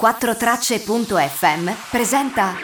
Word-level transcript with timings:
4tracce.fm 0.00 1.70
presenta 1.88 2.54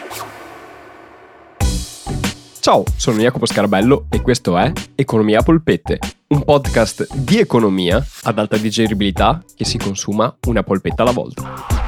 Ciao, 2.59 2.83
sono 2.97 3.21
Jacopo 3.21 3.47
Scarabello 3.47 4.07
e 4.11 4.21
questo 4.21 4.59
è 4.59 4.73
Economia 4.97 5.39
a 5.39 5.43
polpette, 5.43 5.99
un 6.29 6.45
podcast 6.45 7.15
di 7.15 7.39
economia 7.39 8.05
ad 8.25 8.39
alta 8.39 8.57
digeribilità 8.57 9.43
che 9.55 9.65
si 9.65 9.79
consuma 9.79 10.37
una 10.49 10.65
polpetta 10.65 11.03
alla 11.03 11.13
volta. 11.13 11.80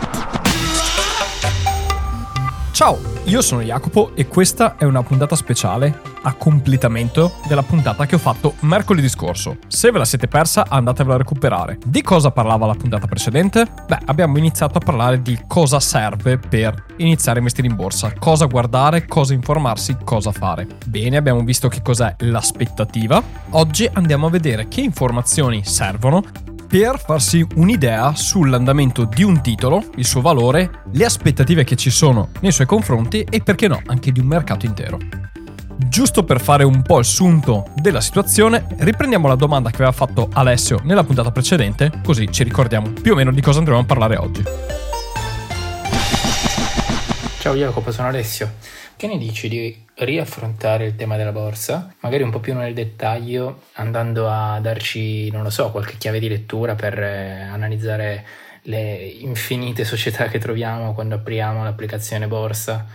Ciao, 2.83 2.99
io 3.27 3.43
sono 3.43 3.63
Jacopo 3.63 4.11
e 4.17 4.27
questa 4.27 4.75
è 4.77 4.83
una 4.83 5.05
puntata 5.05 5.37
speciale 5.37 6.01
a 6.23 6.33
completamento 6.33 7.35
della 7.47 7.63
puntata 7.63 8.07
che 8.07 8.17
ho 8.17 8.19
fatto 8.19 8.55
mercoledì 8.63 9.09
scorso. 9.09 9.59
Se 9.69 9.93
ve 9.93 9.99
la 9.99 10.05
siete 10.05 10.27
persa, 10.27 10.67
andatevela 10.69 11.15
a 11.15 11.19
recuperare. 11.19 11.79
Di 11.87 12.03
cosa 12.03 12.33
parlava 12.33 12.67
la 12.67 12.75
puntata 12.75 13.07
precedente? 13.07 13.69
Beh, 13.87 14.01
abbiamo 14.07 14.37
iniziato 14.37 14.79
a 14.79 14.81
parlare 14.81 15.23
di 15.23 15.39
cosa 15.47 15.79
serve 15.79 16.39
per 16.39 16.87
iniziare 16.97 17.37
a 17.37 17.43
investire 17.43 17.69
in 17.69 17.77
borsa, 17.77 18.15
cosa 18.19 18.47
guardare, 18.47 19.07
cosa 19.07 19.33
informarsi, 19.33 19.99
cosa 20.03 20.33
fare. 20.33 20.67
Bene, 20.85 21.17
abbiamo 21.17 21.45
visto 21.45 21.69
che 21.69 21.83
cos'è 21.83 22.17
l'aspettativa. 22.19 23.23
Oggi 23.51 23.89
andiamo 23.93 24.27
a 24.27 24.31
vedere 24.31 24.67
che 24.67 24.81
informazioni 24.81 25.65
servono 25.65 26.25
per 26.73 26.99
farsi 26.99 27.47
un'idea 27.57 28.15
sull'andamento 28.15 29.05
di 29.05 29.23
un 29.23 29.43
titolo, 29.43 29.85
il 29.97 30.07
suo 30.07 30.23
valore, 30.23 30.85
le 30.93 31.05
aspettative 31.05 31.65
che 31.65 31.77
ci 31.77 31.91
sono 31.91 32.31
nei 32.41 32.51
suoi 32.51 32.67
confronti 32.67 33.27
e 33.29 33.43
perché 33.43 33.69
no, 33.69 33.83
anche 33.85 34.11
di 34.11 34.21
un 34.21 34.27
mercato 34.27 34.65
intero. 34.65 34.97
Giusto 35.77 36.25
per 36.25 36.41
fare 36.41 36.65
un 36.65 36.81
po' 36.81 37.01
il 37.01 37.05
sunto 37.05 37.67
della 37.75 38.01
situazione, 38.01 38.65
riprendiamo 38.79 39.29
la 39.29 39.35
domanda 39.35 39.69
che 39.69 39.77
aveva 39.77 39.93
fatto 39.93 40.31
Alessio 40.33 40.81
nella 40.85 41.05
puntata 41.05 41.31
precedente, 41.31 41.93
così 42.03 42.33
ci 42.33 42.43
ricordiamo 42.43 42.89
più 42.89 43.13
o 43.13 43.17
meno 43.17 43.33
di 43.33 43.43
cosa 43.43 43.59
andremo 43.59 43.81
a 43.81 43.85
parlare 43.85 44.17
oggi. 44.17 44.43
Ciao 47.43 47.57
Jacopo, 47.57 47.91
sono 47.91 48.07
Alessio. 48.07 48.53
Che 48.95 49.09
ne 49.09 49.19
dici 49.19 49.49
di 49.49 49.85
riaffrontare 49.95 50.85
il 50.85 50.95
tema 50.95 51.17
della 51.17 51.33
borsa, 51.33 51.93
magari 51.99 52.23
un 52.23 52.31
po' 52.31 52.39
più 52.39 52.55
nel 52.55 52.73
dettaglio, 52.73 53.63
andando 53.73 54.31
a 54.31 54.61
darci, 54.61 55.29
non 55.33 55.43
lo 55.43 55.51
so, 55.51 55.73
qualche 55.73 55.97
chiave 55.97 56.21
di 56.21 56.29
lettura 56.29 56.77
per 56.77 56.97
eh, 57.03 57.41
analizzare 57.41 58.25
le 58.63 58.95
infinite 58.95 59.83
società 59.83 60.29
che 60.29 60.39
troviamo 60.39 60.95
quando 60.95 61.17
apriamo 61.17 61.65
l'applicazione 61.65 62.29
borsa 62.29 62.87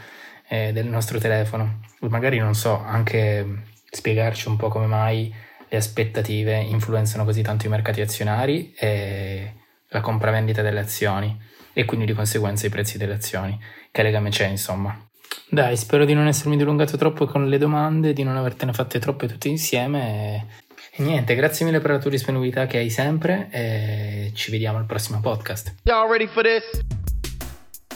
eh, 0.48 0.72
del 0.72 0.86
nostro 0.86 1.20
telefono. 1.20 1.82
Magari, 2.08 2.38
non 2.38 2.56
so, 2.56 2.82
anche 2.82 3.64
spiegarci 3.92 4.48
un 4.48 4.56
po' 4.56 4.70
come 4.70 4.86
mai 4.86 5.30
le 5.68 5.76
aspettative 5.76 6.56
influenzano 6.56 7.26
così 7.26 7.42
tanto 7.42 7.66
i 7.66 7.70
mercati 7.70 8.00
azionari 8.00 8.74
e 8.80 9.56
la 9.90 10.00
compravendita 10.00 10.62
delle 10.62 10.80
azioni 10.80 11.38
e 11.78 11.86
quindi 11.86 12.08
di 12.08 12.14
conseguenza 12.14 12.66
i 12.66 12.72
prezzi 12.72 12.98
delle 12.98 13.14
azioni. 13.14 13.56
Che 13.98 14.04
legame 14.04 14.30
c'è, 14.30 14.46
insomma? 14.46 14.96
Dai, 15.50 15.76
spero 15.76 16.06
di 16.06 16.14
non 16.14 16.28
essermi 16.28 16.56
dilungato 16.56 16.98
troppo 16.98 17.26
con 17.26 17.50
le 17.50 17.58
domande, 17.58 18.14
di 18.14 18.22
non 18.22 18.38
avertene 18.38 18.72
fatte 18.72 19.00
troppe 19.00 19.28
tutte 19.28 19.48
insieme. 19.48 20.46
E 20.96 21.02
niente, 21.02 21.34
grazie 21.34 21.66
mille 21.66 21.80
per 21.80 21.90
la 21.90 21.98
tua 21.98 22.12
disponibilità 22.12 22.68
che 22.68 22.78
hai 22.78 22.92
sempre 22.92 23.48
e 23.50 24.32
ci 24.36 24.52
vediamo 24.52 24.78
al 24.78 24.86
prossimo 24.86 25.20
podcast. 25.20 25.78
Y'all 25.82 26.08
ready 26.08 26.28
for 26.28 26.44
this? 26.44 26.80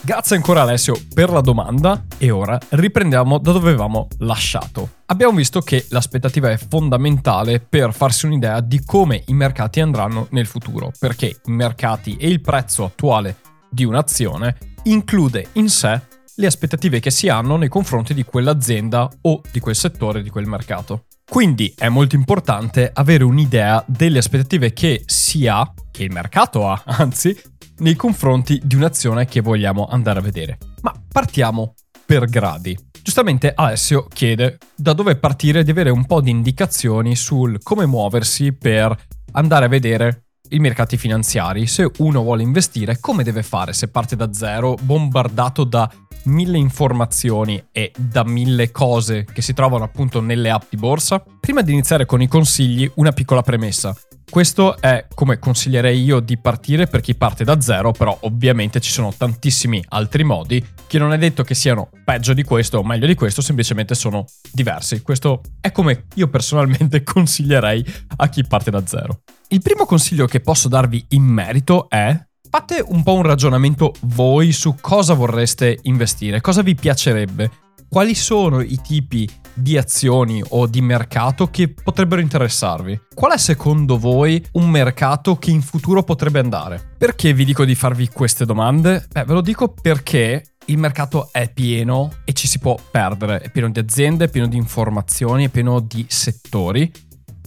Grazie 0.01 0.37
ancora 0.37 0.63
Alessio 0.63 0.95
per 1.13 1.29
la 1.29 1.41
domanda 1.41 2.03
e 2.17 2.31
ora 2.31 2.57
riprendiamo 2.69 3.37
da 3.37 3.51
dove 3.51 3.69
avevamo 3.69 4.07
lasciato. 4.21 5.01
Abbiamo 5.05 5.37
visto 5.37 5.61
che 5.61 5.85
l'aspettativa 5.89 6.49
è 6.49 6.57
fondamentale 6.57 7.59
per 7.59 7.93
farsi 7.93 8.25
un'idea 8.25 8.59
di 8.59 8.83
come 8.83 9.21
i 9.27 9.33
mercati 9.33 9.79
andranno 9.79 10.25
nel 10.31 10.47
futuro, 10.47 10.91
perché 10.97 11.27
i 11.27 11.51
mercati 11.51 12.17
e 12.17 12.27
il 12.27 12.41
prezzo 12.41 12.85
attuale 12.85 13.35
di 13.69 13.85
un'azione 13.85 14.57
include 14.83 15.47
in 15.53 15.69
sé 15.69 16.01
le 16.35 16.45
aspettative 16.45 16.99
che 16.99 17.11
si 17.11 17.29
hanno 17.29 17.57
nei 17.57 17.69
confronti 17.69 18.13
di 18.13 18.23
quell'azienda 18.23 19.09
o 19.21 19.41
di 19.51 19.59
quel 19.59 19.75
settore, 19.75 20.21
di 20.23 20.29
quel 20.29 20.47
mercato. 20.47 21.05
Quindi 21.29 21.73
è 21.77 21.87
molto 21.87 22.15
importante 22.15 22.89
avere 22.93 23.23
un'idea 23.23 23.83
delle 23.87 24.17
aspettative 24.17 24.73
che 24.73 25.03
si 25.05 25.47
ha, 25.47 25.71
che 25.89 26.03
il 26.03 26.11
mercato 26.11 26.67
ha, 26.67 26.81
anzi, 26.97 27.39
nei 27.77 27.95
confronti 27.95 28.59
di 28.63 28.75
un'azione 28.75 29.25
che 29.25 29.41
vogliamo 29.41 29.87
andare 29.87 30.19
a 30.19 30.23
vedere. 30.23 30.57
Ma 30.81 30.93
partiamo 31.11 31.75
per 32.05 32.25
gradi. 32.25 32.77
Giustamente 33.01 33.53
Alessio 33.55 34.07
chiede 34.13 34.57
da 34.75 34.93
dove 34.93 35.15
partire 35.15 35.63
di 35.63 35.71
avere 35.71 35.89
un 35.89 36.05
po' 36.05 36.21
di 36.21 36.29
indicazioni 36.29 37.15
sul 37.15 37.63
come 37.63 37.85
muoversi 37.85 38.53
per 38.53 38.95
andare 39.31 39.65
a 39.65 39.69
vedere 39.69 40.25
i 40.51 40.59
mercati 40.59 40.97
finanziari. 40.97 41.67
Se 41.67 41.89
uno 41.97 42.21
vuole 42.21 42.43
investire, 42.43 42.99
come 42.99 43.23
deve 43.23 43.43
fare 43.43 43.73
se 43.73 43.87
parte 43.89 44.15
da 44.15 44.33
zero, 44.33 44.75
bombardato 44.81 45.63
da 45.63 45.89
mille 46.25 46.57
informazioni 46.57 47.63
e 47.71 47.91
da 47.97 48.23
mille 48.23 48.71
cose 48.71 49.25
che 49.25 49.41
si 49.41 49.53
trovano 49.53 49.83
appunto 49.83 50.21
nelle 50.21 50.49
app 50.49 50.63
di 50.69 50.77
borsa? 50.77 51.23
Prima 51.39 51.61
di 51.61 51.71
iniziare 51.71 52.05
con 52.05 52.21
i 52.21 52.27
consigli, 52.27 52.89
una 52.95 53.11
piccola 53.11 53.41
premessa. 53.41 53.95
Questo 54.29 54.79
è 54.79 55.07
come 55.13 55.39
consiglierei 55.39 56.01
io 56.01 56.19
di 56.19 56.37
partire 56.37 56.87
per 56.87 57.01
chi 57.01 57.15
parte 57.15 57.43
da 57.43 57.59
zero, 57.59 57.91
però 57.91 58.17
ovviamente 58.21 58.79
ci 58.79 58.91
sono 58.91 59.13
tantissimi 59.15 59.83
altri 59.89 60.23
modi 60.23 60.65
che 60.87 60.97
non 60.97 61.13
è 61.13 61.17
detto 61.17 61.43
che 61.43 61.53
siano 61.53 61.89
peggio 62.03 62.33
di 62.33 62.43
questo 62.43 62.79
o 62.79 62.83
meglio 62.83 63.07
di 63.07 63.15
questo, 63.15 63.41
semplicemente 63.41 63.95
sono 63.95 64.25
diversi. 64.51 65.01
Questo 65.01 65.41
è 65.59 65.71
come 65.71 66.05
io 66.15 66.27
personalmente 66.29 67.03
consiglierei 67.03 67.85
a 68.17 68.29
chi 68.29 68.45
parte 68.45 68.71
da 68.71 68.85
zero. 68.85 69.21
Il 69.49 69.61
primo 69.61 69.85
consiglio 69.85 70.27
che 70.27 70.39
posso 70.39 70.67
darvi 70.67 71.05
in 71.09 71.23
merito 71.23 71.89
è 71.89 72.17
fate 72.49 72.83
un 72.85 73.03
po' 73.03 73.13
un 73.13 73.23
ragionamento 73.23 73.93
voi 74.01 74.51
su 74.51 74.75
cosa 74.81 75.13
vorreste 75.13 75.79
investire, 75.83 76.41
cosa 76.41 76.61
vi 76.61 76.75
piacerebbe, 76.75 77.49
quali 77.91 78.15
sono 78.15 78.61
i 78.61 78.79
tipi 78.81 79.29
di 79.53 79.77
azioni 79.77 80.41
o 80.47 80.65
di 80.65 80.79
mercato 80.79 81.47
che 81.47 81.67
potrebbero 81.67 82.21
interessarvi. 82.21 83.01
Qual 83.13 83.33
è 83.33 83.37
secondo 83.37 83.97
voi 83.97 84.41
un 84.53 84.69
mercato 84.69 85.35
che 85.35 85.51
in 85.51 85.61
futuro 85.61 86.01
potrebbe 86.01 86.39
andare? 86.39 86.93
Perché 86.97 87.33
vi 87.33 87.43
dico 87.43 87.65
di 87.65 87.75
farvi 87.75 88.07
queste 88.07 88.45
domande? 88.45 89.05
Beh, 89.11 89.25
ve 89.25 89.33
lo 89.33 89.41
dico 89.41 89.73
perché 89.73 90.53
il 90.67 90.77
mercato 90.77 91.33
è 91.33 91.51
pieno 91.51 92.09
e 92.23 92.31
ci 92.31 92.47
si 92.47 92.59
può 92.59 92.79
perdere, 92.89 93.41
è 93.41 93.51
pieno 93.51 93.69
di 93.69 93.79
aziende, 93.79 94.23
è 94.23 94.29
pieno 94.29 94.47
di 94.47 94.55
informazioni, 94.55 95.47
è 95.47 95.49
pieno 95.49 95.81
di 95.81 96.05
settori 96.07 96.89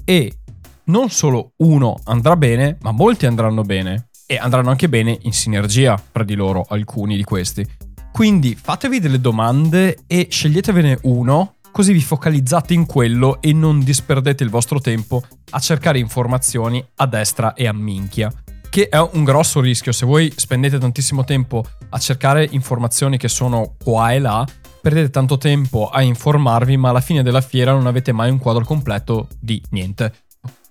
e 0.05 0.41
non 0.85 1.09
solo 1.09 1.53
uno 1.57 1.99
andrà 2.05 2.37
bene, 2.37 2.77
ma 2.83 2.93
molti 2.93 3.25
andranno 3.25 3.63
bene 3.63 4.09
e 4.27 4.37
andranno 4.37 4.69
anche 4.69 4.91
bene 4.91 5.17
in 5.23 5.33
sinergia 5.33 5.99
tra 6.13 6.23
di 6.23 6.35
loro 6.35 6.67
alcuni 6.69 7.17
di 7.17 7.25
questi. 7.25 7.67
Quindi 8.15 8.55
fatevi 8.55 9.01
delle 9.01 9.21
domande 9.21 10.05
e 10.07 10.29
sceglietevene 10.31 11.01
uno, 11.03 11.57
così 11.73 11.93
vi 11.93 12.01
focalizzate 12.01 12.73
in 12.73 12.87
quello 12.87 13.43
e 13.43 13.53
non 13.53 13.81
disperdete 13.83 14.45
il 14.45 14.51
vostro 14.51 14.79
tempo 14.79 15.25
a 15.51 15.59
cercare 15.59 15.99
informazioni 15.99 16.87
a 16.95 17.07
destra 17.09 17.55
e 17.55 17.67
a 17.67 17.73
minchia. 17.73 18.33
Che 18.71 18.89
è 18.89 19.01
un 19.01 19.25
grosso 19.25 19.61
rischio, 19.61 19.91
se 19.91 20.07
voi 20.07 20.33
spendete 20.37 20.79
tantissimo 20.79 21.25
tempo 21.25 21.65
a 21.89 21.99
cercare 21.99 22.47
informazioni 22.53 23.19
che 23.19 23.27
sono 23.27 23.75
qua 23.83 24.13
e 24.13 24.21
là, 24.21 24.47
perdete 24.81 25.11
tanto 25.11 25.37
tempo 25.37 25.89
a 25.89 26.01
informarvi, 26.01 26.77
ma 26.77 26.91
alla 26.91 27.01
fine 27.01 27.25
della 27.25 27.41
fiera 27.41 27.73
non 27.73 27.89
avete 27.89 28.13
mai 28.13 28.31
un 28.31 28.39
quadro 28.39 28.65
completo 28.65 29.27
di 29.41 29.61
niente 29.71 30.24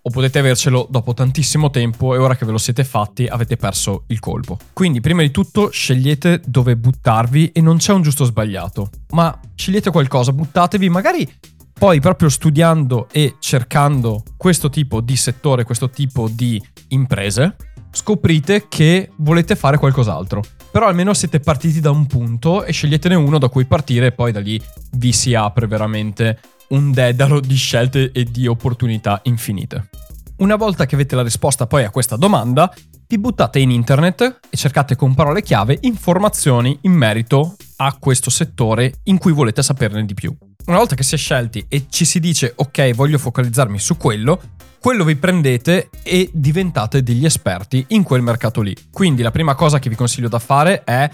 o 0.06 0.10
potete 0.10 0.40
avercelo 0.40 0.88
dopo 0.90 1.14
tantissimo 1.14 1.70
tempo 1.70 2.14
e 2.14 2.18
ora 2.18 2.36
che 2.36 2.46
ve 2.46 2.52
lo 2.52 2.58
siete 2.58 2.84
fatti 2.84 3.26
avete 3.26 3.56
perso 3.56 4.04
il 4.08 4.20
colpo. 4.20 4.58
Quindi 4.74 5.00
prima 5.00 5.22
di 5.22 5.32
tutto 5.32 5.70
scegliete 5.70 6.42
dove 6.46 6.76
buttarvi 6.76 7.52
e 7.54 7.62
non 7.62 7.78
c'è 7.78 7.94
un 7.94 8.02
giusto 8.02 8.24
o 8.24 8.26
sbagliato, 8.26 8.90
ma 9.12 9.40
scegliete 9.56 9.92
qualcosa, 9.92 10.34
buttatevi 10.34 10.90
magari 10.90 11.28
poi 11.74 12.00
proprio 12.00 12.30
studiando 12.30 13.08
e 13.12 13.36
cercando 13.40 14.24
questo 14.38 14.70
tipo 14.70 15.02
di 15.02 15.16
settore, 15.16 15.64
questo 15.64 15.90
tipo 15.90 16.30
di 16.30 16.62
imprese, 16.90 17.56
scoprite 17.92 18.68
che 18.70 19.10
volete 19.18 19.56
fare 19.56 19.78
qualcos'altro. 19.78 20.42
Però 20.72 20.88
almeno 20.88 21.14
siete 21.14 21.40
partiti 21.40 21.80
da 21.80 21.92
un 21.92 22.08
punto 22.08 22.64
e 22.64 22.72
sceglietene 22.72 23.16
uno 23.16 23.38
da 23.38 23.50
cui 23.50 23.66
partire 23.66 24.08
e 24.08 24.12
poi 24.12 24.32
da 24.32 24.40
lì 24.40 24.60
vi 24.94 25.12
si 25.12 25.36
apre 25.36 25.68
veramente 25.68 26.40
un 26.70 26.92
dedalo 26.92 27.40
di 27.40 27.56
scelte 27.56 28.12
e 28.12 28.24
di 28.24 28.48
opportunità 28.48 29.20
infinite. 29.24 29.90
Una 30.38 30.56
volta 30.56 30.86
che 30.86 30.96
avete 30.96 31.16
la 31.16 31.24
risposta 31.24 31.68
poi 31.68 31.84
a 31.84 31.90
questa 31.90 32.16
domanda, 32.16 32.74
vi 33.08 33.18
buttate 33.20 33.60
in 33.60 33.70
internet 33.70 34.40
e 34.50 34.58
cercate 34.58 34.96
con 34.96 35.14
parole 35.14 35.44
chiave 35.44 35.78
informazioni 35.82 36.78
in 36.82 36.94
merito 36.94 37.56
a 37.78 37.96
questo 38.00 38.30
settore 38.30 39.02
in 39.04 39.20
cui 39.20 39.32
volete 39.32 39.62
saperne 39.62 40.06
di 40.06 40.14
più. 40.14 40.36
Una 40.66 40.78
volta 40.78 40.96
che 40.96 41.04
si 41.04 41.16
è 41.16 41.18
scelti 41.18 41.66
e 41.68 41.86
ci 41.90 42.06
si 42.06 42.20
dice 42.20 42.54
ok 42.56 42.94
voglio 42.94 43.18
focalizzarmi 43.18 43.78
su 43.78 43.98
quello, 43.98 44.42
quello 44.80 45.04
vi 45.04 45.16
prendete 45.16 45.90
e 46.02 46.30
diventate 46.34 47.04
degli 47.04 47.26
esperti 47.26 47.86
in 47.90 48.04
quel 48.04 48.22
mercato 48.22 48.62
lì. 48.62 48.76
Quindi 48.92 49.22
la 49.22 49.32
prima 49.32 49.56
cosa 49.56 49.80
che 49.80 49.90
vi 49.90 49.96
consiglio 49.96 50.28
da 50.28 50.40
fare 50.40 50.84
è 50.84 51.10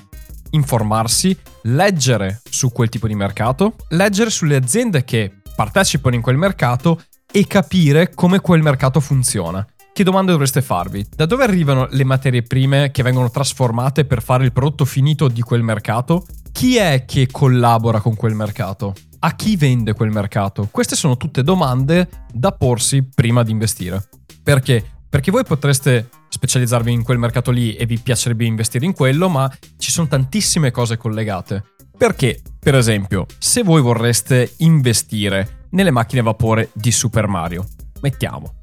informarsi, 0.51 1.37
leggere 1.63 2.41
su 2.49 2.71
quel 2.71 2.89
tipo 2.89 3.07
di 3.07 3.15
mercato, 3.15 3.75
leggere 3.89 4.29
sulle 4.29 4.55
aziende 4.55 5.03
che 5.03 5.38
partecipano 5.59 6.15
in 6.15 6.21
quel 6.21 6.37
mercato 6.37 7.01
e 7.29 7.45
capire 7.45 8.13
come 8.13 8.39
quel 8.39 8.61
mercato 8.61 9.01
funziona. 9.01 9.67
che 9.91 10.05
domande 10.05 10.31
dovreste 10.31 10.61
farvi? 10.61 11.05
Da 11.13 11.25
dove 11.25 11.43
arrivano 11.43 11.85
le 11.91 12.05
materie 12.05 12.43
prime 12.43 12.91
che 12.91 13.03
vengono 13.03 13.29
trasformate 13.29 14.05
per 14.05 14.23
fare 14.23 14.45
il 14.45 14.53
prodotto 14.53 14.85
finito 14.85 15.27
di 15.27 15.41
quel 15.41 15.61
mercato? 15.61 16.25
Chi 16.53 16.77
è 16.77 17.03
che 17.03 17.27
collabora 17.29 17.99
con 17.99 18.15
quel 18.15 18.35
mercato? 18.35 18.93
A 19.19 19.35
chi 19.35 19.57
vende 19.57 19.91
quel 19.91 20.11
mercato? 20.11 20.69
Queste 20.71 20.95
sono 20.95 21.17
tutte 21.17 21.43
domande 21.43 22.07
da 22.31 22.53
porsi 22.53 23.03
prima 23.03 23.43
di 23.43 23.51
investire. 23.51 24.07
Perché? 24.41 24.81
Perché 25.09 25.29
voi 25.29 25.43
potreste 25.43 26.07
specializzarvi 26.29 26.89
in 26.89 27.03
quel 27.03 27.17
mercato 27.17 27.51
lì 27.51 27.75
e 27.75 27.85
vi 27.85 27.97
piacerebbe 27.97 28.45
investire 28.45 28.85
in 28.85 28.93
quello, 28.93 29.27
ma 29.27 29.51
ci 29.77 29.91
sono 29.91 30.07
tantissime 30.07 30.71
cose 30.71 30.95
collegate. 30.95 31.63
Perché, 31.97 32.39
per 32.59 32.75
esempio, 32.75 33.25
se 33.37 33.63
voi 33.63 33.81
vorreste 33.81 34.53
investire 34.57 35.67
nelle 35.71 35.91
macchine 35.91 36.21
a 36.21 36.25
vapore 36.25 36.69
di 36.73 36.91
Super 36.91 37.27
Mario, 37.27 37.65
mettiamo, 38.01 38.55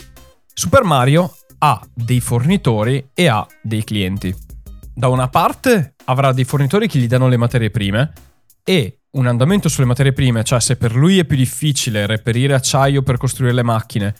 Super 0.52 0.84
Mario 0.84 1.34
ha 1.58 1.80
dei 1.94 2.20
fornitori 2.20 3.10
e 3.14 3.28
ha 3.28 3.46
dei 3.62 3.84
clienti. 3.84 4.34
Da 4.94 5.08
una 5.08 5.28
parte 5.28 5.94
avrà 6.06 6.32
dei 6.32 6.44
fornitori 6.44 6.88
che 6.88 6.98
gli 6.98 7.06
danno 7.06 7.28
le 7.28 7.36
materie 7.36 7.70
prime 7.70 8.12
e 8.62 9.00
un 9.12 9.26
andamento 9.26 9.68
sulle 9.68 9.86
materie 9.86 10.12
prime, 10.12 10.44
cioè 10.44 10.60
se 10.60 10.76
per 10.76 10.94
lui 10.94 11.18
è 11.18 11.24
più 11.24 11.36
difficile 11.36 12.06
reperire 12.06 12.54
acciaio 12.54 13.02
per 13.02 13.16
costruire 13.16 13.54
le 13.54 13.62
macchine, 13.62 14.14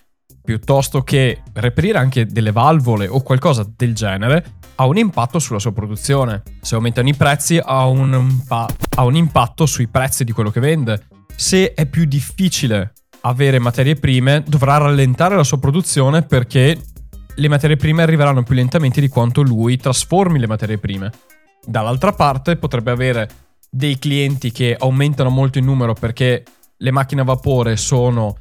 piuttosto 0.46 1.02
che 1.02 1.42
reperire 1.54 1.98
anche 1.98 2.24
delle 2.24 2.52
valvole 2.52 3.08
o 3.08 3.20
qualcosa 3.20 3.68
del 3.76 3.96
genere, 3.96 4.54
ha 4.76 4.86
un 4.86 4.96
impatto 4.96 5.40
sulla 5.40 5.58
sua 5.58 5.72
produzione. 5.72 6.42
Se 6.60 6.76
aumentano 6.76 7.08
i 7.08 7.14
prezzi 7.14 7.60
ha 7.62 7.84
un, 7.86 8.40
ha 8.48 9.04
un 9.04 9.16
impatto 9.16 9.66
sui 9.66 9.88
prezzi 9.88 10.22
di 10.22 10.30
quello 10.30 10.50
che 10.50 10.60
vende. 10.60 11.08
Se 11.34 11.74
è 11.74 11.84
più 11.86 12.04
difficile 12.04 12.92
avere 13.22 13.58
materie 13.58 13.96
prime, 13.96 14.44
dovrà 14.46 14.76
rallentare 14.76 15.34
la 15.34 15.42
sua 15.42 15.58
produzione 15.58 16.22
perché 16.22 16.78
le 17.34 17.48
materie 17.48 17.76
prime 17.76 18.02
arriveranno 18.02 18.44
più 18.44 18.54
lentamente 18.54 19.00
di 19.00 19.08
quanto 19.08 19.42
lui 19.42 19.76
trasformi 19.76 20.38
le 20.38 20.46
materie 20.46 20.78
prime. 20.78 21.10
Dall'altra 21.66 22.12
parte 22.12 22.56
potrebbe 22.56 22.92
avere 22.92 23.28
dei 23.68 23.98
clienti 23.98 24.52
che 24.52 24.76
aumentano 24.78 25.28
molto 25.28 25.58
in 25.58 25.64
numero 25.64 25.92
perché 25.92 26.44
le 26.78 26.90
macchine 26.92 27.22
a 27.22 27.24
vapore 27.24 27.76
sono 27.76 28.36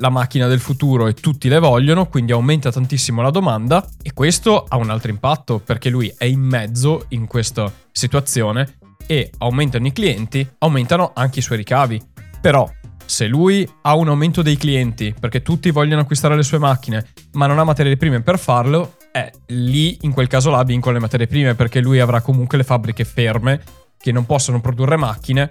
la 0.00 0.08
macchina 0.08 0.46
del 0.46 0.60
futuro 0.60 1.06
e 1.06 1.14
tutti 1.14 1.48
le 1.48 1.58
vogliono, 1.58 2.06
quindi 2.06 2.32
aumenta 2.32 2.72
tantissimo 2.72 3.22
la 3.22 3.30
domanda 3.30 3.86
e 4.02 4.12
questo 4.12 4.64
ha 4.66 4.76
un 4.76 4.90
altro 4.90 5.10
impatto 5.10 5.58
perché 5.58 5.90
lui 5.90 6.12
è 6.16 6.24
in 6.24 6.40
mezzo 6.40 7.04
in 7.08 7.26
questa 7.26 7.72
situazione 7.92 8.78
e 9.06 9.30
aumentano 9.38 9.86
i 9.86 9.92
clienti, 9.92 10.48
aumentano 10.58 11.12
anche 11.14 11.40
i 11.40 11.42
suoi 11.42 11.58
ricavi. 11.58 12.00
Però 12.40 12.68
se 13.04 13.26
lui 13.26 13.68
ha 13.82 13.94
un 13.94 14.08
aumento 14.08 14.40
dei 14.40 14.56
clienti 14.56 15.14
perché 15.18 15.42
tutti 15.42 15.70
vogliono 15.70 16.02
acquistare 16.02 16.36
le 16.36 16.42
sue 16.42 16.58
macchine, 16.58 17.06
ma 17.32 17.46
non 17.46 17.58
ha 17.58 17.64
materie 17.64 17.96
prime 17.96 18.22
per 18.22 18.38
farlo, 18.38 18.96
eh, 19.12 19.32
lì 19.48 19.98
in 20.02 20.12
quel 20.12 20.28
caso 20.28 20.50
là 20.50 20.62
vincono 20.62 20.94
le 20.94 21.00
materie 21.00 21.26
prime 21.26 21.54
perché 21.54 21.80
lui 21.80 22.00
avrà 22.00 22.20
comunque 22.22 22.56
le 22.56 22.64
fabbriche 22.64 23.04
ferme 23.04 23.60
che 23.98 24.12
non 24.12 24.24
possono 24.24 24.60
produrre 24.60 24.96
macchine 24.96 25.48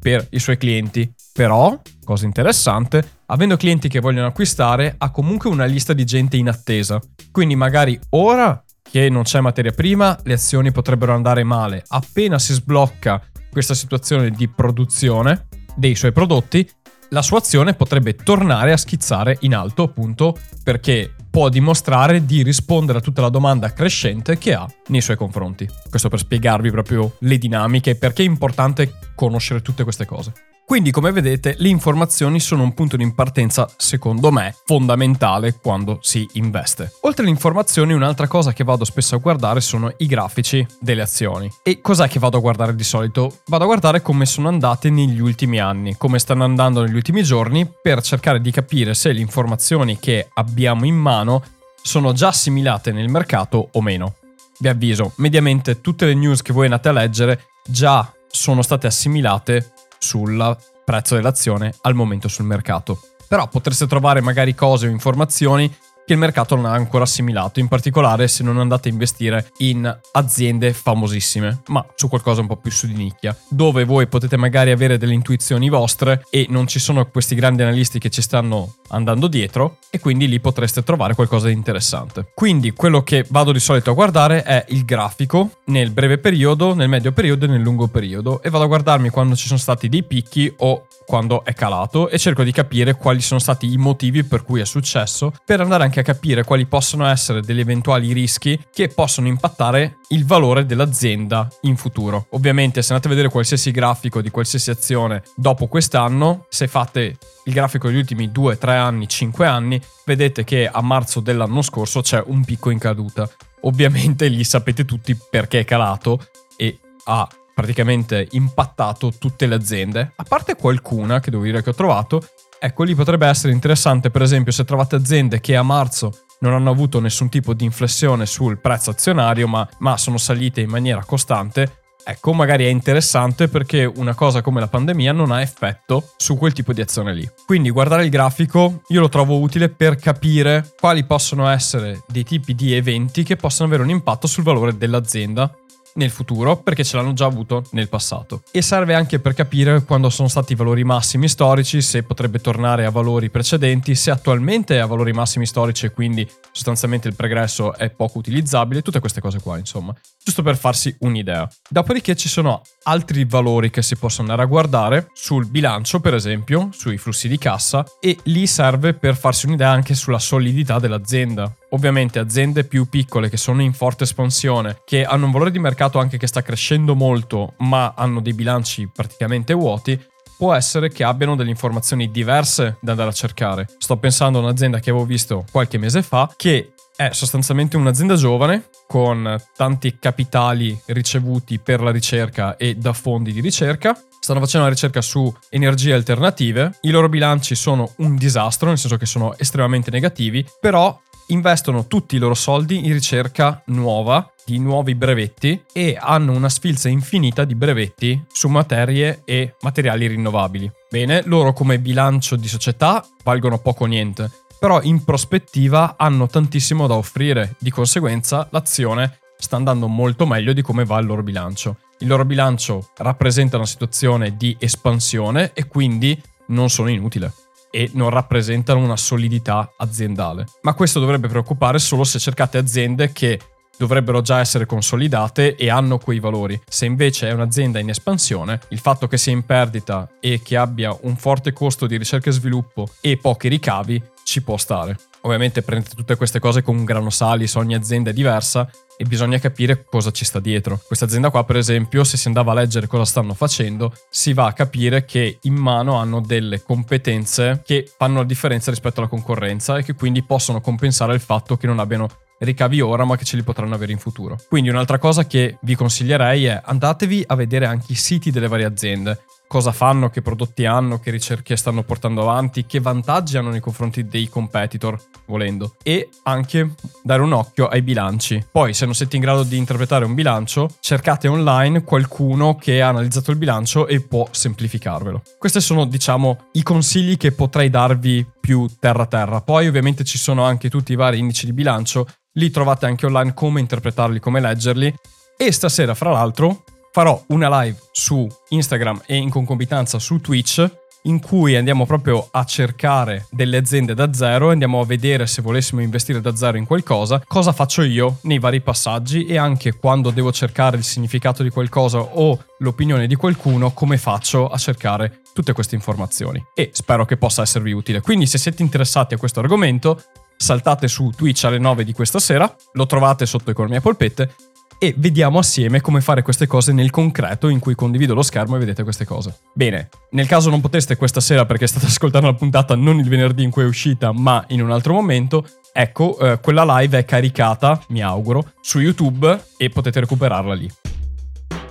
per 0.00 0.26
i 0.30 0.40
suoi 0.40 0.56
clienti. 0.56 1.12
Però, 1.32 1.80
cosa 2.04 2.24
interessante, 2.24 3.20
avendo 3.32 3.56
clienti 3.56 3.88
che 3.88 4.00
vogliono 4.00 4.26
acquistare, 4.28 4.94
ha 4.98 5.10
comunque 5.10 5.48
una 5.48 5.64
lista 5.64 5.94
di 5.94 6.04
gente 6.04 6.36
in 6.36 6.48
attesa. 6.48 7.00
Quindi 7.30 7.56
magari 7.56 7.98
ora 8.10 8.62
che 8.82 9.08
non 9.08 9.22
c'è 9.22 9.40
materia 9.40 9.72
prima, 9.72 10.18
le 10.24 10.34
azioni 10.34 10.70
potrebbero 10.70 11.14
andare 11.14 11.42
male. 11.42 11.82
Appena 11.88 12.38
si 12.38 12.52
sblocca 12.52 13.22
questa 13.50 13.74
situazione 13.74 14.30
di 14.30 14.48
produzione 14.48 15.46
dei 15.74 15.94
suoi 15.94 16.12
prodotti, 16.12 16.68
la 17.10 17.22
sua 17.22 17.38
azione 17.38 17.74
potrebbe 17.74 18.14
tornare 18.14 18.72
a 18.72 18.76
schizzare 18.76 19.36
in 19.40 19.54
alto 19.54 19.82
appunto 19.82 20.36
perché 20.62 21.14
può 21.30 21.48
dimostrare 21.48 22.24
di 22.24 22.42
rispondere 22.42 22.98
a 22.98 23.02
tutta 23.02 23.22
la 23.22 23.28
domanda 23.30 23.72
crescente 23.72 24.36
che 24.36 24.52
ha 24.52 24.66
nei 24.88 25.00
suoi 25.00 25.16
confronti. 25.16 25.68
Questo 25.88 26.08
per 26.08 26.18
spiegarvi 26.18 26.70
proprio 26.70 27.16
le 27.20 27.38
dinamiche 27.38 27.90
e 27.90 27.96
perché 27.96 28.22
è 28.22 28.26
importante 28.26 28.92
conoscere 29.14 29.62
tutte 29.62 29.84
queste 29.84 30.04
cose. 30.04 30.32
Quindi, 30.72 30.90
come 30.90 31.12
vedete, 31.12 31.54
le 31.58 31.68
informazioni 31.68 32.40
sono 32.40 32.62
un 32.62 32.72
punto 32.72 32.96
di 32.96 33.12
partenza, 33.12 33.68
secondo 33.76 34.32
me, 34.32 34.56
fondamentale 34.64 35.58
quando 35.60 35.98
si 36.00 36.26
investe. 36.32 36.94
Oltre 37.02 37.24
alle 37.24 37.30
informazioni, 37.30 37.92
un'altra 37.92 38.26
cosa 38.26 38.54
che 38.54 38.64
vado 38.64 38.86
spesso 38.86 39.14
a 39.14 39.18
guardare 39.18 39.60
sono 39.60 39.92
i 39.98 40.06
grafici 40.06 40.66
delle 40.80 41.02
azioni. 41.02 41.52
E 41.62 41.82
cos'è 41.82 42.08
che 42.08 42.18
vado 42.18 42.38
a 42.38 42.40
guardare 42.40 42.74
di 42.74 42.84
solito? 42.84 43.40
Vado 43.48 43.64
a 43.64 43.66
guardare 43.66 44.00
come 44.00 44.24
sono 44.24 44.48
andate 44.48 44.88
negli 44.88 45.20
ultimi 45.20 45.60
anni, 45.60 45.98
come 45.98 46.18
stanno 46.18 46.44
andando 46.44 46.82
negli 46.82 46.94
ultimi 46.94 47.22
giorni, 47.22 47.70
per 47.82 48.00
cercare 48.00 48.40
di 48.40 48.50
capire 48.50 48.94
se 48.94 49.12
le 49.12 49.20
informazioni 49.20 49.98
che 49.98 50.30
abbiamo 50.32 50.86
in 50.86 50.96
mano 50.96 51.42
sono 51.82 52.14
già 52.14 52.28
assimilate 52.28 52.92
nel 52.92 53.10
mercato 53.10 53.68
o 53.72 53.82
meno. 53.82 54.14
Vi 54.58 54.68
avviso, 54.68 55.12
mediamente 55.16 55.82
tutte 55.82 56.06
le 56.06 56.14
news 56.14 56.40
che 56.40 56.54
voi 56.54 56.64
andate 56.64 56.88
a 56.88 56.92
leggere 56.92 57.48
già 57.62 58.10
sono 58.26 58.62
state 58.62 58.86
assimilate 58.86 59.72
sul 60.02 60.56
prezzo 60.84 61.14
dell'azione 61.14 61.72
al 61.82 61.94
momento 61.94 62.26
sul 62.26 62.44
mercato. 62.44 63.00
Però 63.28 63.46
potreste 63.46 63.86
trovare 63.86 64.20
magari 64.20 64.54
cose 64.54 64.88
o 64.88 64.90
informazioni 64.90 65.72
che 66.12 66.14
il 66.14 66.18
mercato 66.18 66.54
non 66.54 66.66
ha 66.66 66.72
ancora 66.72 67.04
assimilato, 67.04 67.58
in 67.58 67.68
particolare 67.68 68.28
se 68.28 68.42
non 68.42 68.58
andate 68.58 68.88
a 68.88 68.92
investire 68.92 69.50
in 69.58 69.98
aziende 70.12 70.72
famosissime, 70.74 71.62
ma 71.68 71.84
su 71.94 72.08
qualcosa 72.08 72.42
un 72.42 72.46
po' 72.46 72.56
più 72.56 72.70
su 72.70 72.86
di 72.86 72.94
nicchia, 72.94 73.36
dove 73.48 73.84
voi 73.84 74.06
potete 74.06 74.36
magari 74.36 74.70
avere 74.70 74.98
delle 74.98 75.14
intuizioni 75.14 75.68
vostre 75.70 76.24
e 76.30 76.46
non 76.50 76.66
ci 76.66 76.78
sono 76.78 77.06
questi 77.06 77.34
grandi 77.34 77.62
analisti 77.62 77.98
che 77.98 78.10
ci 78.10 78.20
stanno 78.20 78.74
andando 78.88 79.26
dietro 79.26 79.78
e 79.90 80.00
quindi 80.00 80.28
lì 80.28 80.38
potreste 80.38 80.82
trovare 80.82 81.14
qualcosa 81.14 81.46
di 81.46 81.54
interessante. 81.54 82.30
Quindi 82.34 82.72
quello 82.72 83.02
che 83.02 83.24
vado 83.30 83.52
di 83.52 83.60
solito 83.60 83.90
a 83.90 83.94
guardare 83.94 84.42
è 84.42 84.64
il 84.68 84.84
grafico 84.84 85.60
nel 85.66 85.90
breve 85.90 86.18
periodo, 86.18 86.74
nel 86.74 86.88
medio 86.88 87.12
periodo 87.12 87.46
e 87.46 87.48
nel 87.48 87.62
lungo 87.62 87.88
periodo 87.88 88.42
e 88.42 88.50
vado 88.50 88.64
a 88.64 88.68
guardarmi 88.68 89.08
quando 89.08 89.34
ci 89.34 89.46
sono 89.46 89.58
stati 89.58 89.88
dei 89.88 90.02
picchi 90.02 90.52
o 90.58 90.86
quando 91.06 91.44
è 91.44 91.52
calato 91.52 92.08
e 92.08 92.18
cerco 92.18 92.42
di 92.42 92.52
capire 92.52 92.94
quali 92.94 93.20
sono 93.20 93.40
stati 93.40 93.72
i 93.72 93.76
motivi 93.76 94.24
per 94.24 94.44
cui 94.44 94.60
è 94.60 94.64
successo 94.64 95.32
per 95.44 95.60
andare 95.60 95.84
anche 95.84 96.00
a 96.00 96.04
capire 96.04 96.44
quali 96.44 96.66
possono 96.66 97.06
essere 97.06 97.40
degli 97.40 97.60
eventuali 97.60 98.12
rischi 98.12 98.58
che 98.72 98.88
possono 98.88 99.26
impattare 99.26 99.98
il 100.08 100.24
valore 100.24 100.66
dell'azienda 100.66 101.48
in 101.62 101.76
futuro. 101.76 102.26
Ovviamente 102.30 102.82
se 102.82 102.92
andate 102.92 103.08
a 103.08 103.10
vedere 103.10 103.32
qualsiasi 103.32 103.70
grafico 103.70 104.20
di 104.20 104.30
qualsiasi 104.30 104.70
azione 104.70 105.22
dopo 105.34 105.66
quest'anno, 105.66 106.46
se 106.48 106.68
fate 106.68 107.16
il 107.44 107.52
grafico 107.52 107.88
degli 107.88 107.98
ultimi 107.98 108.30
2, 108.30 108.58
3 108.58 108.76
anni, 108.76 109.08
5 109.08 109.46
anni, 109.46 109.80
vedete 110.04 110.44
che 110.44 110.68
a 110.68 110.80
marzo 110.82 111.20
dell'anno 111.20 111.62
scorso 111.62 112.00
c'è 112.00 112.22
un 112.24 112.44
picco 112.44 112.70
in 112.70 112.78
caduta. 112.78 113.28
Ovviamente 113.62 114.28
lì 114.28 114.44
sapete 114.44 114.84
tutti 114.84 115.16
perché 115.30 115.60
è 115.60 115.64
calato 115.64 116.26
e 116.56 116.78
ha 117.04 117.28
praticamente 117.54 118.28
impattato 118.32 119.12
tutte 119.18 119.46
le 119.46 119.54
aziende, 119.54 120.12
a 120.16 120.24
parte 120.24 120.56
qualcuna 120.56 121.20
che 121.20 121.30
devo 121.30 121.42
dire 121.42 121.62
che 121.62 121.70
ho 121.70 121.74
trovato. 121.74 122.26
Ecco, 122.58 122.84
lì 122.84 122.94
potrebbe 122.94 123.26
essere 123.26 123.52
interessante, 123.52 124.10
per 124.10 124.22
esempio, 124.22 124.52
se 124.52 124.64
trovate 124.64 124.96
aziende 124.96 125.40
che 125.40 125.56
a 125.56 125.62
marzo 125.62 126.20
non 126.40 126.54
hanno 126.54 126.70
avuto 126.70 127.00
nessun 127.00 127.28
tipo 127.28 127.54
di 127.54 127.64
inflessione 127.64 128.26
sul 128.26 128.60
prezzo 128.60 128.90
azionario, 128.90 129.48
ma, 129.48 129.68
ma 129.78 129.96
sono 129.96 130.18
salite 130.18 130.60
in 130.60 130.70
maniera 130.70 131.04
costante, 131.04 131.82
Ecco, 132.04 132.32
magari 132.32 132.64
è 132.64 132.68
interessante 132.68 133.48
perché 133.48 133.84
una 133.84 134.14
cosa 134.14 134.42
come 134.42 134.58
la 134.58 134.66
pandemia 134.66 135.12
non 135.12 135.30
ha 135.30 135.40
effetto 135.40 136.12
su 136.16 136.36
quel 136.36 136.52
tipo 136.52 136.72
di 136.72 136.80
azione 136.80 137.14
lì. 137.14 137.28
Quindi 137.46 137.70
guardare 137.70 138.04
il 138.04 138.10
grafico 138.10 138.82
io 138.88 139.00
lo 139.00 139.08
trovo 139.08 139.38
utile 139.38 139.68
per 139.68 139.96
capire 139.96 140.72
quali 140.78 141.04
possono 141.04 141.48
essere 141.48 142.02
dei 142.08 142.24
tipi 142.24 142.54
di 142.54 142.74
eventi 142.74 143.22
che 143.22 143.36
possono 143.36 143.68
avere 143.68 143.84
un 143.84 143.90
impatto 143.90 144.26
sul 144.26 144.42
valore 144.42 144.76
dell'azienda 144.76 145.54
nel 145.94 146.10
futuro 146.10 146.56
perché 146.56 146.84
ce 146.84 146.96
l'hanno 146.96 147.12
già 147.12 147.26
avuto 147.26 147.64
nel 147.72 147.88
passato. 147.88 148.42
E 148.50 148.62
serve 148.62 148.94
anche 148.94 149.18
per 149.18 149.34
capire 149.34 149.84
quando 149.84 150.10
sono 150.10 150.28
stati 150.28 150.52
i 150.52 150.56
valori 150.56 150.84
massimi 150.84 151.28
storici, 151.28 151.82
se 151.82 152.02
potrebbe 152.02 152.40
tornare 152.40 152.84
a 152.84 152.90
valori 152.90 153.30
precedenti, 153.30 153.94
se 153.94 154.10
attualmente 154.10 154.76
è 154.76 154.78
a 154.78 154.86
valori 154.86 155.12
massimi 155.12 155.46
storici 155.46 155.86
e 155.86 155.92
quindi 155.92 156.28
sostanzialmente 156.50 157.08
il 157.08 157.14
pregresso 157.14 157.74
è 157.74 157.90
poco 157.90 158.18
utilizzabile, 158.18 158.82
tutte 158.82 159.00
queste 159.00 159.20
cose 159.20 159.40
qua, 159.40 159.58
insomma, 159.58 159.94
giusto 160.22 160.42
per 160.42 160.56
farsi 160.56 160.94
un'idea. 161.00 161.48
Dopodiché 161.68 162.16
ci 162.16 162.28
sono 162.28 162.62
altri 162.84 163.24
valori 163.24 163.70
che 163.70 163.82
si 163.82 163.96
possono 163.96 164.28
andare 164.28 164.46
a 164.46 164.50
guardare 164.50 165.08
sul 165.12 165.46
bilancio, 165.46 166.00
per 166.00 166.14
esempio, 166.14 166.68
sui 166.72 166.98
flussi 166.98 167.28
di 167.28 167.38
cassa 167.38 167.84
e 168.00 168.18
lì 168.24 168.46
serve 168.46 168.94
per 168.94 169.16
farsi 169.16 169.46
un'idea 169.46 169.70
anche 169.70 169.94
sulla 169.94 170.18
solidità 170.18 170.78
dell'azienda. 170.78 171.54
Ovviamente 171.74 172.18
aziende 172.18 172.64
più 172.64 172.88
piccole 172.88 173.28
che 173.28 173.36
sono 173.36 173.62
in 173.62 173.72
forte 173.72 174.04
espansione, 174.04 174.82
che 174.84 175.04
hanno 175.04 175.26
un 175.26 175.32
valore 175.32 175.50
di 175.50 175.58
mercato 175.58 175.98
anche 175.98 176.18
che 176.18 176.26
sta 176.26 176.42
crescendo 176.42 176.94
molto, 176.94 177.54
ma 177.58 177.94
hanno 177.96 178.20
dei 178.20 178.34
bilanci 178.34 178.90
praticamente 178.92 179.54
vuoti, 179.54 179.98
può 180.36 180.52
essere 180.52 180.90
che 180.90 181.04
abbiano 181.04 181.34
delle 181.34 181.50
informazioni 181.50 182.10
diverse 182.10 182.76
da 182.80 182.90
andare 182.90 183.10
a 183.10 183.14
cercare. 183.14 183.68
Sto 183.78 183.96
pensando 183.96 184.38
a 184.38 184.42
un'azienda 184.42 184.80
che 184.80 184.90
avevo 184.90 185.06
visto 185.06 185.44
qualche 185.50 185.78
mese 185.78 186.02
fa 186.02 186.30
che 186.36 186.72
è 186.94 187.10
sostanzialmente 187.12 187.76
un'azienda 187.76 188.16
giovane 188.16 188.68
con 188.86 189.40
tanti 189.56 189.98
capitali 189.98 190.78
ricevuti 190.86 191.58
per 191.58 191.80
la 191.80 191.90
ricerca 191.90 192.56
e 192.56 192.74
da 192.74 192.92
fondi 192.92 193.32
di 193.32 193.40
ricerca. 193.40 193.96
Stanno 194.20 194.40
facendo 194.40 194.66
una 194.66 194.74
ricerca 194.74 195.00
su 195.00 195.32
energie 195.48 195.94
alternative. 195.94 196.78
I 196.82 196.90
loro 196.90 197.08
bilanci 197.08 197.54
sono 197.54 197.90
un 197.98 198.16
disastro, 198.16 198.68
nel 198.68 198.78
senso 198.78 198.98
che 198.98 199.06
sono 199.06 199.36
estremamente 199.38 199.90
negativi, 199.90 200.46
però 200.60 201.00
investono 201.32 201.86
tutti 201.86 202.16
i 202.16 202.18
loro 202.18 202.34
soldi 202.34 202.86
in 202.86 202.92
ricerca 202.92 203.62
nuova 203.66 204.30
di 204.44 204.58
nuovi 204.58 204.94
brevetti 204.94 205.62
e 205.72 205.96
hanno 205.98 206.32
una 206.32 206.48
sfilza 206.48 206.88
infinita 206.88 207.44
di 207.44 207.54
brevetti 207.54 208.22
su 208.30 208.48
materie 208.48 209.22
e 209.24 209.54
materiali 209.62 210.06
rinnovabili. 210.06 210.70
Bene, 210.90 211.22
loro 211.24 211.52
come 211.52 211.78
bilancio 211.78 212.36
di 212.36 212.48
società 212.48 213.04
valgono 213.22 213.58
poco 213.58 213.84
o 213.84 213.86
niente, 213.86 214.30
però 214.58 214.80
in 214.82 215.04
prospettiva 215.04 215.94
hanno 215.96 216.26
tantissimo 216.26 216.86
da 216.86 216.94
offrire, 216.94 217.56
di 217.58 217.70
conseguenza 217.70 218.46
l'azione 218.50 219.18
sta 219.38 219.56
andando 219.56 219.88
molto 219.88 220.26
meglio 220.26 220.52
di 220.52 220.62
come 220.62 220.84
va 220.84 220.98
il 220.98 221.06
loro 221.06 221.22
bilancio. 221.22 221.78
Il 221.98 222.08
loro 222.08 222.24
bilancio 222.24 222.90
rappresenta 222.98 223.56
una 223.56 223.66
situazione 223.66 224.36
di 224.36 224.56
espansione 224.58 225.52
e 225.54 225.66
quindi 225.66 226.20
non 226.46 226.68
sono 226.68 226.90
inutile 226.90 227.32
e 227.72 227.90
non 227.94 228.10
rappresentano 228.10 228.78
una 228.78 228.96
solidità 228.96 229.72
aziendale. 229.76 230.46
Ma 230.60 230.74
questo 230.74 231.00
dovrebbe 231.00 231.26
preoccupare 231.26 231.80
solo 231.80 232.04
se 232.04 232.20
cercate 232.20 232.58
aziende 232.58 233.10
che 233.12 233.40
dovrebbero 233.78 234.20
già 234.20 234.38
essere 234.38 234.66
consolidate 234.66 235.56
e 235.56 235.70
hanno 235.70 235.98
quei 235.98 236.20
valori. 236.20 236.60
Se 236.68 236.84
invece 236.84 237.28
è 237.28 237.32
un'azienda 237.32 237.80
in 237.80 237.88
espansione, 237.88 238.60
il 238.68 238.78
fatto 238.78 239.08
che 239.08 239.16
sia 239.16 239.32
in 239.32 239.44
perdita 239.44 240.08
e 240.20 240.40
che 240.42 240.56
abbia 240.56 240.96
un 241.00 241.16
forte 241.16 241.52
costo 241.52 241.86
di 241.86 241.96
ricerca 241.96 242.28
e 242.30 242.32
sviluppo 242.32 242.88
e 243.00 243.16
pochi 243.16 243.48
ricavi 243.48 244.00
ci 244.32 244.42
può 244.42 244.56
stare. 244.56 244.96
Ovviamente 245.22 245.60
prendete 245.60 245.94
tutte 245.94 246.16
queste 246.16 246.38
cose 246.38 246.62
con 246.62 246.74
un 246.74 246.84
grano 246.84 247.10
salis, 247.10 247.54
ogni 247.54 247.74
azienda 247.74 248.10
è 248.10 248.12
diversa 248.14 248.68
e 248.96 249.04
bisogna 249.04 249.38
capire 249.38 249.84
cosa 249.84 250.10
ci 250.10 250.24
sta 250.24 250.40
dietro. 250.40 250.80
Questa 250.86 251.04
azienda 251.04 251.28
qua, 251.28 251.44
per 251.44 251.56
esempio, 251.56 252.02
se 252.02 252.16
si 252.16 252.28
andava 252.28 252.52
a 252.52 252.54
leggere 252.54 252.86
cosa 252.86 253.04
stanno 253.04 253.34
facendo, 253.34 253.92
si 254.08 254.32
va 254.32 254.46
a 254.46 254.52
capire 254.54 255.04
che 255.04 255.38
in 255.42 255.54
mano 255.54 255.96
hanno 255.96 256.20
delle 256.20 256.62
competenze 256.62 257.62
che 257.64 257.90
fanno 257.94 258.18
la 258.18 258.24
differenza 258.24 258.70
rispetto 258.70 259.00
alla 259.00 259.08
concorrenza 259.08 259.76
e 259.76 259.82
che 259.82 259.94
quindi 259.94 260.22
possono 260.22 260.62
compensare 260.62 261.12
il 261.12 261.20
fatto 261.20 261.58
che 261.58 261.66
non 261.66 261.78
abbiano 261.78 262.08
ricavi 262.38 262.80
ora 262.80 263.04
ma 263.04 263.16
che 263.16 263.24
ce 263.24 263.36
li 263.36 263.42
potranno 263.42 263.74
avere 263.74 263.92
in 263.92 263.98
futuro. 263.98 264.38
Quindi 264.48 264.70
un'altra 264.70 264.98
cosa 264.98 265.26
che 265.26 265.58
vi 265.60 265.74
consiglierei 265.74 266.46
è 266.46 266.60
andatevi 266.64 267.24
a 267.26 267.34
vedere 267.34 267.66
anche 267.66 267.92
i 267.92 267.96
siti 267.96 268.30
delle 268.30 268.48
varie 268.48 268.64
aziende 268.64 269.24
cosa 269.52 269.70
fanno, 269.70 270.08
che 270.08 270.22
prodotti 270.22 270.64
hanno, 270.64 270.98
che 270.98 271.10
ricerche 271.10 271.56
stanno 271.56 271.82
portando 271.82 272.22
avanti, 272.22 272.64
che 272.64 272.80
vantaggi 272.80 273.36
hanno 273.36 273.50
nei 273.50 273.60
confronti 273.60 274.06
dei 274.06 274.26
competitor, 274.26 274.98
volendo. 275.26 275.74
E 275.82 276.08
anche 276.22 276.72
dare 277.02 277.20
un 277.20 277.34
occhio 277.34 277.68
ai 277.68 277.82
bilanci. 277.82 278.42
Poi, 278.50 278.72
se 278.72 278.86
non 278.86 278.94
siete 278.94 279.16
in 279.16 279.20
grado 279.20 279.42
di 279.42 279.58
interpretare 279.58 280.06
un 280.06 280.14
bilancio, 280.14 280.70
cercate 280.80 281.28
online 281.28 281.84
qualcuno 281.84 282.56
che 282.56 282.80
ha 282.80 282.88
analizzato 282.88 283.30
il 283.30 283.36
bilancio 283.36 283.86
e 283.88 284.00
può 284.00 284.26
semplificarvelo. 284.30 285.20
Questi 285.36 285.60
sono, 285.60 285.84
diciamo, 285.84 286.46
i 286.52 286.62
consigli 286.62 287.18
che 287.18 287.32
potrei 287.32 287.68
darvi 287.68 288.26
più 288.40 288.66
terra 288.80 289.04
terra. 289.04 289.42
Poi, 289.42 289.68
ovviamente, 289.68 290.02
ci 290.02 290.16
sono 290.16 290.44
anche 290.44 290.70
tutti 290.70 290.92
i 290.92 290.96
vari 290.96 291.18
indici 291.18 291.44
di 291.44 291.52
bilancio. 291.52 292.06
Lì 292.36 292.50
trovate 292.50 292.86
anche 292.86 293.04
online 293.04 293.34
come 293.34 293.60
interpretarli, 293.60 294.18
come 294.18 294.40
leggerli. 294.40 294.94
E 295.36 295.52
stasera, 295.52 295.94
fra 295.94 296.10
l'altro, 296.10 296.64
farò 296.92 297.20
una 297.28 297.62
live 297.62 297.78
su 297.90 298.28
Instagram 298.50 299.02
e 299.06 299.16
in 299.16 299.30
concomitanza 299.30 299.98
su 299.98 300.20
Twitch 300.20 300.80
in 301.04 301.20
cui 301.20 301.56
andiamo 301.56 301.86
proprio 301.86 302.28
a 302.30 302.44
cercare 302.44 303.26
delle 303.30 303.56
aziende 303.56 303.94
da 303.94 304.12
zero, 304.12 304.50
andiamo 304.50 304.80
a 304.80 304.84
vedere 304.84 305.26
se 305.26 305.42
volessimo 305.42 305.80
investire 305.80 306.20
da 306.20 306.36
zero 306.36 306.58
in 306.58 306.66
qualcosa, 306.66 307.20
cosa 307.26 307.52
faccio 307.52 307.82
io 307.82 308.18
nei 308.22 308.38
vari 308.38 308.60
passaggi 308.60 309.24
e 309.24 309.36
anche 309.36 309.72
quando 309.72 310.10
devo 310.10 310.30
cercare 310.30 310.76
il 310.76 310.84
significato 310.84 311.42
di 311.42 311.50
qualcosa 311.50 311.98
o 311.98 312.44
l'opinione 312.58 313.08
di 313.08 313.16
qualcuno, 313.16 313.72
come 313.72 313.96
faccio 313.96 314.48
a 314.48 314.58
cercare 314.58 315.22
tutte 315.32 315.54
queste 315.54 315.74
informazioni. 315.74 316.44
E 316.54 316.70
spero 316.72 317.04
che 317.04 317.16
possa 317.16 317.42
esservi 317.42 317.72
utile. 317.72 318.00
Quindi 318.00 318.26
se 318.26 318.38
siete 318.38 318.62
interessati 318.62 319.14
a 319.14 319.16
questo 319.16 319.40
argomento, 319.40 320.00
saltate 320.36 320.86
su 320.86 321.10
Twitch 321.16 321.44
alle 321.44 321.58
9 321.58 321.84
di 321.84 321.92
questa 321.92 322.20
sera, 322.20 322.54
lo 322.74 322.86
trovate 322.86 323.26
sotto 323.26 323.50
Economia 323.50 323.80
Polpette 323.80 324.34
e 324.82 324.92
vediamo 324.96 325.38
assieme 325.38 325.80
come 325.80 326.00
fare 326.00 326.22
queste 326.22 326.48
cose 326.48 326.72
nel 326.72 326.90
concreto 326.90 327.46
in 327.46 327.60
cui 327.60 327.76
condivido 327.76 328.14
lo 328.14 328.22
schermo 328.22 328.56
e 328.56 328.58
vedete 328.58 328.82
queste 328.82 329.04
cose. 329.04 329.42
Bene, 329.54 329.88
nel 330.10 330.26
caso 330.26 330.50
non 330.50 330.60
poteste 330.60 330.96
questa 330.96 331.20
sera 331.20 331.46
perché 331.46 331.68
state 331.68 331.86
ascoltando 331.86 332.26
la 332.26 332.34
puntata 332.34 332.74
non 332.74 332.98
il 332.98 333.08
venerdì 333.08 333.44
in 333.44 333.52
cui 333.52 333.62
è 333.62 333.66
uscita, 333.66 334.10
ma 334.10 334.44
in 334.48 334.60
un 334.60 334.72
altro 334.72 334.94
momento, 334.94 335.46
ecco, 335.72 336.18
eh, 336.18 336.40
quella 336.40 336.64
live 336.80 336.98
è 336.98 337.04
caricata, 337.04 337.80
mi 337.90 338.02
auguro, 338.02 338.54
su 338.60 338.80
YouTube 338.80 339.40
e 339.56 339.68
potete 339.68 340.00
recuperarla 340.00 340.54
lì. 340.54 340.68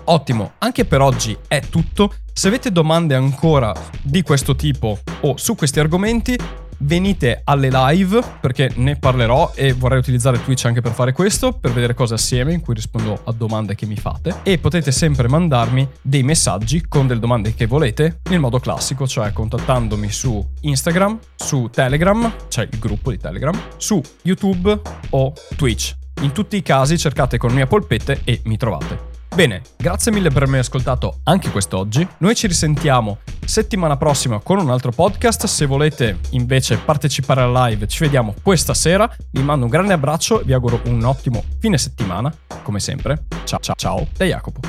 Ottimo, 0.06 0.54
anche 0.60 0.86
per 0.86 1.02
oggi 1.02 1.38
è 1.50 1.60
tutto. 1.70 2.14
Se 2.32 2.48
avete 2.48 2.72
domande 2.72 3.14
ancora 3.14 3.74
di 4.02 4.22
questo 4.22 4.56
tipo 4.56 5.00
o 5.20 5.36
su 5.36 5.56
questi 5.56 5.82
argomenti, 5.82 6.38
venite 6.82 7.42
alle 7.44 7.70
live 7.72 8.22
perché 8.40 8.72
ne 8.76 8.96
parlerò 8.98 9.52
e 9.56 9.74
vorrei 9.74 10.00
utilizzare 10.00 10.44
Twitch 10.44 10.66
anche 10.66 10.82
per 10.82 10.92
fare 10.92 11.12
questo, 11.14 11.54
per 11.54 11.72
vedere 11.72 11.94
cose 11.94 12.14
assieme 12.14 12.54
in 12.54 12.62
cui 12.62 12.74
rispondo 12.74 13.22
a 13.24 13.32
domande 13.32 13.76
che 13.76 13.86
mi 13.86 13.96
fate 13.96 14.40
e 14.44 14.58
potete 14.58 14.92
sempre 14.92 15.28
mandarmi 15.28 15.88
dei 16.02 16.24
messaggi 16.24 16.88
con 16.88 17.08
delle 17.08 17.20
domande 17.20 17.54
che 17.54 17.66
volete 17.66 18.20
nel 18.30 18.40
modo 18.40 18.60
classico, 18.60 19.08
cioè 19.08 19.32
contattandomi 19.32 20.10
su 20.12 20.46
Instagram, 20.62 21.20
su 21.36 21.70
Telegram, 21.72 22.32
cioè 22.48 22.68
il 22.70 22.80
gruppo 22.80 23.12
di 23.12 23.18
Telegram, 23.18 23.58
su 23.78 24.02
YouTube 24.24 24.80
o 25.12 25.34
Twitch. 25.56 25.96
In 26.22 26.32
tutti 26.34 26.56
i 26.56 26.62
casi 26.62 26.98
cercate 26.98 27.38
Economia 27.38 27.66
Polpette 27.66 28.22
e 28.24 28.42
mi 28.46 28.58
trovate. 28.58 29.10
Bene, 29.34 29.62
grazie 29.78 30.12
mille 30.12 30.28
per 30.28 30.44
avermi 30.44 30.58
ascoltato 30.58 31.20
anche 31.24 31.50
quest'oggi. 31.52 32.06
Noi 32.18 32.36
ci 32.36 32.48
risentiamo 32.48 33.20
settimana 33.52 33.98
prossima 33.98 34.40
con 34.40 34.60
un 34.60 34.70
altro 34.70 34.92
podcast. 34.92 35.46
Se 35.46 35.66
volete 35.66 36.20
invece 36.30 36.78
partecipare 36.78 37.42
alla 37.42 37.66
live, 37.68 37.86
ci 37.86 38.00
vediamo 38.00 38.34
questa 38.42 38.74
sera. 38.74 39.14
Vi 39.30 39.44
mando 39.44 39.66
un 39.66 39.72
grande 39.72 39.92
abbraccio 39.92 40.40
e 40.40 40.46
vi 40.46 40.54
auguro 40.54 40.80
un 40.86 41.04
ottimo 41.04 41.44
fine 41.60 41.78
settimana, 41.78 42.34
come 42.64 42.80
sempre. 42.80 43.26
Ciao 43.44 43.60
ciao 43.60 43.76
ciao 43.76 44.08
da 44.16 44.24
Jacopo. 44.24 44.62